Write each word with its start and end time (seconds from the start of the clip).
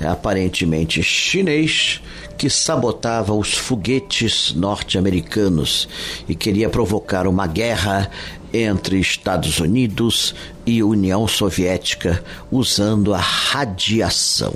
aparentemente 0.00 1.02
chinês 1.02 2.00
que 2.38 2.48
sabotava 2.48 3.34
os 3.34 3.52
foguetes 3.54 4.52
norte-americanos 4.54 5.88
e 6.28 6.36
queria 6.36 6.70
provocar 6.70 7.26
uma 7.26 7.48
guerra 7.48 8.08
entre 8.54 9.00
Estados 9.00 9.58
Unidos 9.58 10.36
e 10.64 10.80
União 10.80 11.26
Soviética 11.26 12.22
usando 12.48 13.12
a 13.12 13.18
radiação, 13.18 14.54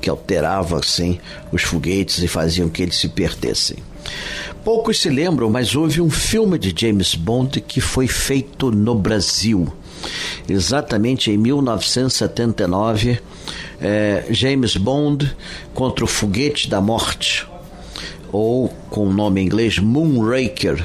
que 0.00 0.10
alterava 0.10 0.80
assim 0.80 1.20
os 1.52 1.62
foguetes 1.62 2.18
e 2.18 2.26
faziam 2.26 2.68
que 2.68 2.82
eles 2.82 2.96
se 2.96 3.08
perdessem. 3.08 3.76
Poucos 4.64 4.98
se 4.98 5.08
lembram, 5.08 5.48
mas 5.48 5.76
houve 5.76 6.00
um 6.00 6.10
filme 6.10 6.58
de 6.58 6.74
James 6.76 7.14
Bond 7.14 7.60
que 7.60 7.80
foi 7.80 8.08
feito 8.08 8.72
no 8.72 8.96
Brasil 8.96 9.72
Exatamente 10.48 11.30
em 11.30 11.36
1979, 11.36 13.20
é, 13.80 14.24
James 14.30 14.76
Bond 14.76 15.36
contra 15.74 16.04
o 16.04 16.08
Foguete 16.08 16.70
da 16.70 16.80
Morte, 16.80 17.46
ou 18.32 18.68
com 18.88 19.06
o 19.06 19.12
nome 19.12 19.40
em 19.42 19.44
inglês 19.44 19.78
Moonraker. 19.78 20.82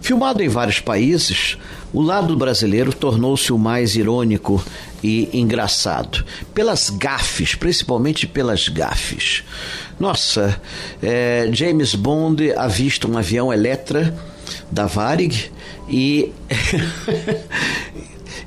Filmado 0.00 0.42
em 0.42 0.48
vários 0.48 0.80
países, 0.80 1.58
o 1.92 2.00
lado 2.00 2.36
brasileiro 2.36 2.92
tornou-se 2.92 3.52
o 3.52 3.58
mais 3.58 3.96
irônico 3.96 4.62
e 5.02 5.28
engraçado. 5.32 6.24
Pelas 6.54 6.90
gafes, 6.90 7.54
principalmente 7.54 8.26
pelas 8.26 8.68
gafes. 8.68 9.42
Nossa, 9.98 10.60
é, 11.02 11.48
James 11.52 11.94
Bond 11.94 12.52
avista 12.52 13.08
um 13.08 13.18
avião 13.18 13.52
Electra 13.52 14.14
da 14.70 14.86
Varig 14.86 15.50
e 15.88 16.32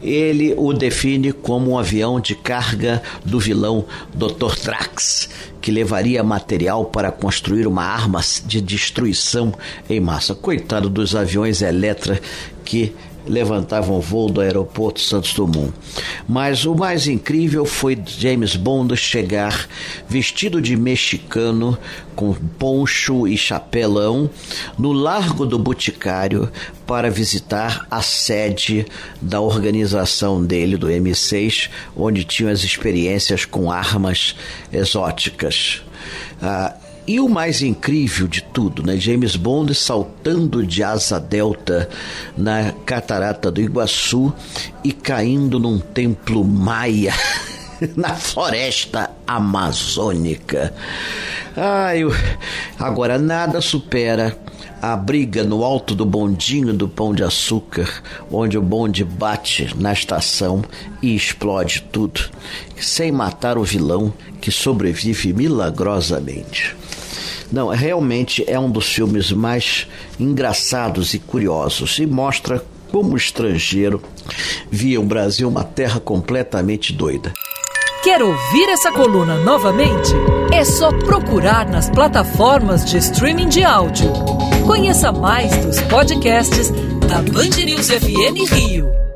ele 0.02 0.54
o 0.58 0.74
define 0.74 1.32
como 1.32 1.72
um 1.72 1.78
avião 1.78 2.20
de 2.20 2.36
carga 2.36 3.02
do 3.26 3.40
vilão 3.40 3.86
Dr. 4.14 4.56
Drax, 4.64 5.30
que 5.62 5.72
levaria 5.72 6.24
material 6.24 6.86
para 6.86 7.12
construir 7.12 7.68
uma 7.68 7.84
arma 7.84 8.22
de 8.46 8.62
destruição 8.62 9.54
em 9.90 10.00
massa. 10.00 10.34
Coitado 10.34 10.90
dos 10.90 11.16
aviões 11.16 11.62
Eletra 11.62 12.22
que 12.64 12.94
levantavam 13.30 14.02
voo 14.02 14.30
do 14.30 14.42
aeroporto 14.42 15.00
Santos 15.00 15.34
Dumont. 15.34 15.72
Mas 16.28 16.66
o 16.66 16.74
mais 16.74 17.08
incrível 17.08 17.64
foi 17.64 17.98
James 18.06 18.56
Bond 18.56 18.98
chegar 18.98 19.68
vestido 20.08 20.62
de 20.62 20.76
mexicano, 20.76 21.78
com 22.16 22.34
poncho 22.34 23.28
e 23.28 23.38
chapelão, 23.38 24.30
no 24.78 24.92
Largo 24.92 25.46
do 25.46 25.60
Boticário 25.60 26.52
para 26.86 27.12
visitar 27.12 27.86
a 27.90 28.02
sede 28.02 28.86
da 29.22 29.40
organização 29.40 30.44
dele, 30.44 30.76
do 30.76 30.88
M6, 30.88 31.70
onde 31.96 32.24
tinham 32.24 32.52
as 32.52 32.64
experiências 32.64 33.46
com 33.46 33.72
armas 33.72 34.36
exóticas. 34.74 35.84
Ah, 36.42 36.76
e 37.10 37.20
o 37.20 37.28
mais 37.28 37.64
incrível 37.64 38.28
de 38.28 38.44
tudo, 38.44 38.84
né? 38.84 38.96
James 38.96 39.36
Bond 39.36 39.74
saltando 39.74 40.64
de 40.64 40.84
asa 40.84 41.20
delta 41.20 41.90
na 42.38 42.72
catarata 42.86 43.50
do 43.50 43.60
Iguaçu 43.60 44.32
e 44.84 44.92
caindo 44.92 45.60
num 45.60 45.80
templo 45.80 46.46
maia 46.46 47.12
na 47.98 48.14
floresta 48.14 49.10
amazônica. 49.26 50.72
Ai, 51.58 52.02
agora 52.78 53.18
nada 53.18 53.60
supera 53.60 54.38
a 54.80 54.96
briga 54.96 55.44
no 55.44 55.64
alto 55.64 55.96
do 55.96 56.06
bondinho 56.06 56.76
do 56.76 56.88
Pão 56.88 57.12
de 57.16 57.24
Açúcar, 57.24 57.90
onde 58.32 58.56
o 58.56 58.62
bonde 58.62 59.04
bate 59.04 59.76
na 59.80 59.94
estação 59.94 60.64
e 61.02 61.16
explode 61.16 61.82
tudo, 61.92 62.22
sem 62.80 63.12
matar 63.12 63.58
o 63.58 63.64
vilão 63.64 64.14
que 64.40 64.52
sobrevive 64.52 65.34
milagrosamente. 65.34 66.78
Não, 67.52 67.70
realmente 67.70 68.44
é 68.48 68.60
um 68.60 68.70
dos 68.70 68.92
filmes 68.92 69.32
mais 69.32 69.88
engraçados 70.20 71.14
e 71.14 71.20
curiosos 71.20 71.98
e 71.98 72.06
mostra 72.06 72.64
como 72.92 73.14
o 73.14 73.18
estrangeiro 73.18 74.02
via 74.70 75.00
o 75.00 75.04
Brasil 75.04 75.48
uma 75.48 75.64
terra 75.64 76.00
completamente 76.00 76.94
doida. 76.94 77.34
Quer 78.04 78.22
ouvir 78.22 78.70
essa 78.70 78.92
coluna 78.92 79.36
novamente? 79.44 80.14
É 80.54 80.64
só 80.64 80.90
procurar 80.90 81.68
nas 81.70 81.90
plataformas 81.90 82.86
de 82.86 82.98
streaming 82.98 83.50
de 83.50 83.64
áudio. 83.64 84.12
Conheça 84.66 85.12
mais 85.12 85.56
dos 85.66 85.82
podcasts 85.82 86.72
da 87.08 87.22
Band 87.22 87.66
News 87.66 87.88
FM 87.90 88.52
Rio. 88.54 89.09